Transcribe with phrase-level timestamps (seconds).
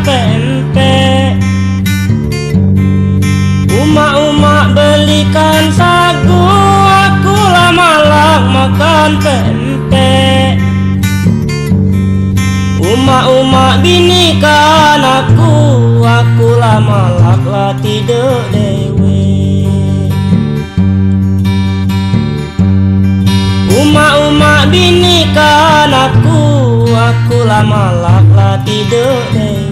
[0.00, 1.36] pempek
[3.72, 6.44] Umak-umak belikan sagu
[7.12, 10.54] Aku lama-lama makan pempek.
[12.78, 15.52] Umak-umak binikan aku
[16.00, 19.66] Aku lama-lama tidur dewe.
[23.76, 26.40] Umak-umak binikan aku
[26.92, 29.71] Aku lama-lama tidur dewe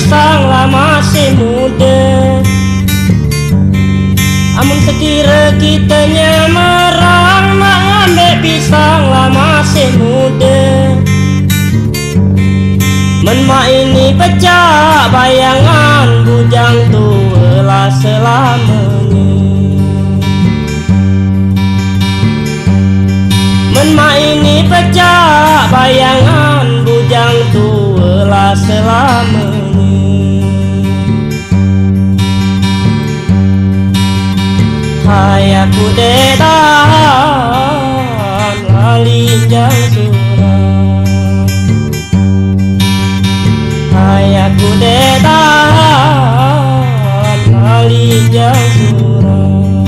[0.00, 2.00] Mengambil pisang lah masih muda.
[4.56, 10.60] Amun sekira kitanya marang Mengambil pisang lah masih muda.
[13.20, 18.80] Menma ini pecah bayangan Bujang tua lah selamanya.
[23.76, 29.19] Menma ini pecah bayangan bujang tua lah selamanya
[35.70, 36.50] Aku dedan
[38.74, 41.46] lalinjang surau
[43.94, 45.38] Hai aku dedan
[47.54, 49.86] lalinjang surau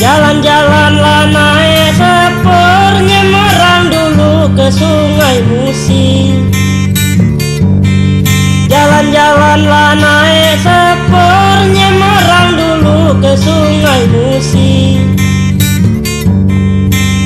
[0.00, 0.96] Jalan-jalan
[1.28, 6.13] naik sepur Nyemerang dulu ke sungai Musi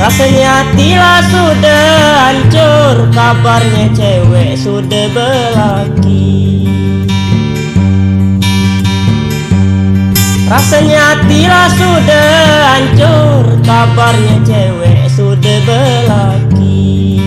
[0.08, 1.84] Rasanya tila sudah
[2.32, 6.64] hancur Kabarnya cewek sudah berlaki.
[10.48, 12.32] Rasanya tila sudah
[12.72, 17.20] hancur Kabarnya cewek sudah berlaki.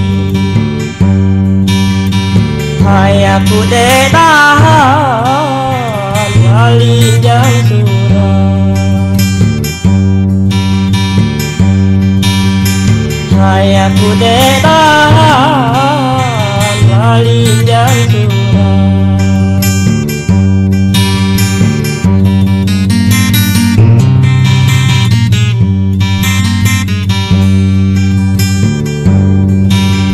[2.82, 5.22] Hai aku detahan
[6.50, 7.91] Malinjang surau
[13.42, 15.18] Hai aku detahan
[16.94, 18.78] Malinjang surau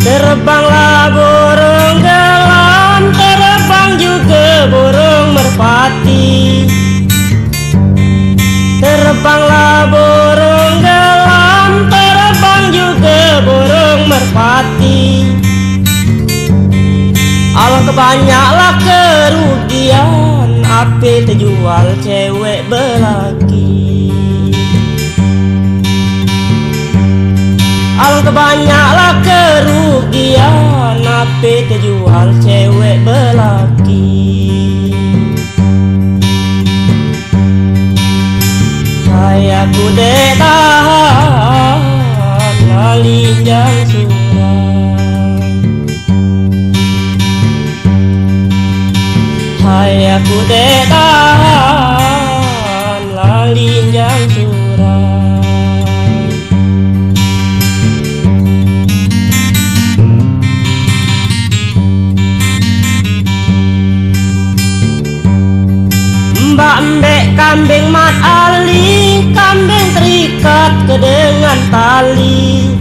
[0.08, 1.12] Terbanglah
[17.88, 24.12] kebanyaklah kerugian Api terjual cewek belaki.
[27.96, 34.12] Alangkah banyaklah kerugian Api terjual cewek belaki.
[39.08, 41.80] Hai aku detahan
[42.68, 43.77] Lalinjang
[68.18, 72.74] kambing mat ali Kambing terikat ke dengan tali.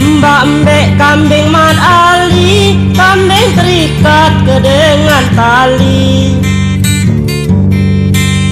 [0.00, 6.36] Mbak Mbek kambing mat ali Kambing terikat ke dengan tali.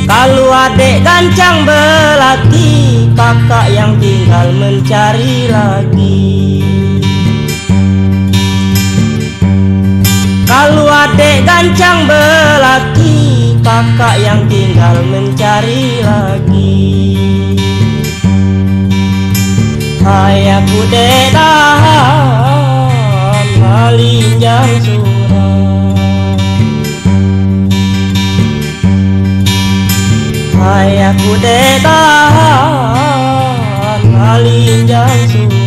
[0.09, 6.65] Kalau adek gancang belati Kakak yang tinggal mencari lagi.
[10.49, 13.18] Kalau adek gancang belaki
[13.69, 16.89] kakak yang tinggal mencari lagi.
[20.09, 22.25] Ayahku dedahan
[23.61, 26.01] malinjang surat
[30.57, 32.81] Ayahku dedahan
[34.09, 35.58] malinjang surat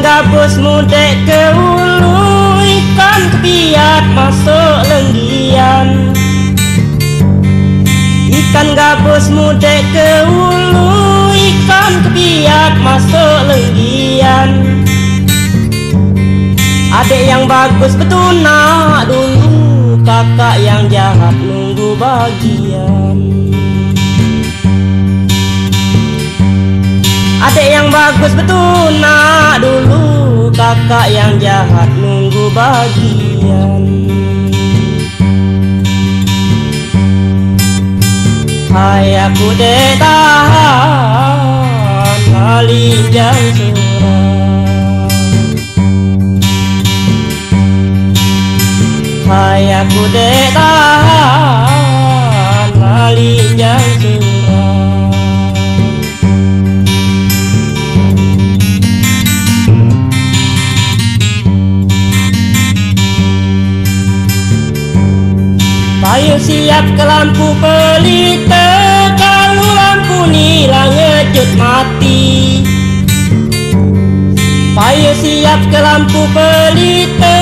[0.00, 6.12] gabus mudek ke ulu Ikan kepiat masuk lenggian.
[8.28, 14.50] Ikan gabus mudek ke ulu Ikan kepiat masuk lenggian.
[16.90, 23.39] Adik yang bagus betuna dulu Kakak yang jahat nunggu bagian
[27.40, 33.80] Adik yang bagus betul nak dulu Kakak yang jahat nunggu bagian.
[38.70, 41.40] Hai aku dek tahan
[42.30, 45.10] Malinjang surau
[49.26, 50.54] Hai aku dek
[67.00, 68.68] ke lampu pelita
[69.16, 72.60] Kalau lampu nila ngejut mati.
[74.76, 77.36] Ayo siap ke lampu pelita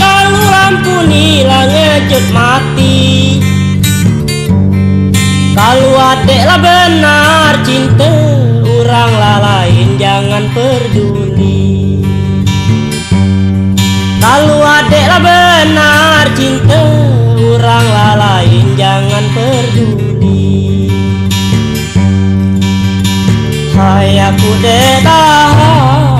[0.00, 3.36] Kalau lampu nila ngejut mati.
[5.52, 8.12] Kalau adeklah benar cinta
[8.64, 12.00] Orang lain jangan peduli.
[14.24, 17.11] Kalau adeklah benar cinta
[18.76, 20.88] jangan peduli.
[23.72, 26.12] Hai aku detahan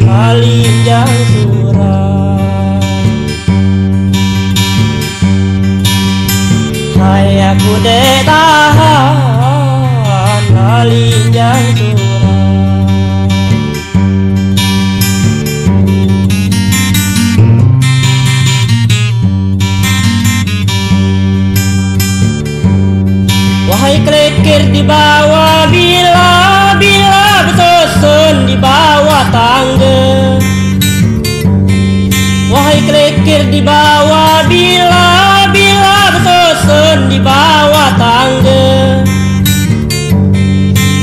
[0.00, 2.40] malinjang surau
[6.98, 9.22] Hai aku detahan
[10.50, 11.87] malinjang surau
[24.72, 26.30] di bawah bila
[26.76, 30.00] bila bersusun di bawah tangga.
[32.48, 38.66] Wahai kelekir di bawah bila bila bersusun di bawah tangga.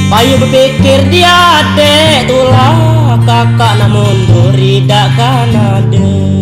[0.10, 6.36] Payu berpikir dia adek tulah kakak nak mundur tidak kan ada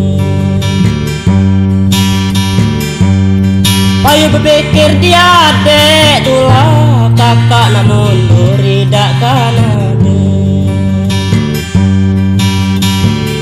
[4.13, 6.92] Ayo berpikir dia dek tulah
[7.23, 10.27] tapak namun buridak kanade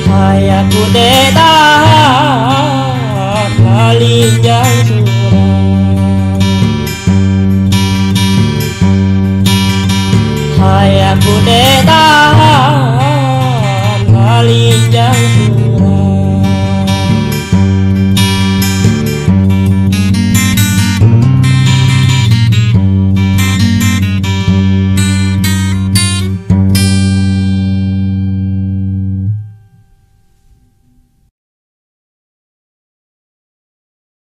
[0.05, 1.41] Hayaku tetap
[3.57, 4.37] paling